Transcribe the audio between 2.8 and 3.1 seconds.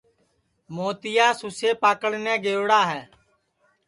ہے